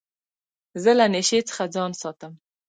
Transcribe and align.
زه 0.83 0.91
له 0.99 1.05
نشې 1.13 1.39
څخه 1.49 1.63
ځان 1.75 1.91
ساتم. 2.01 2.33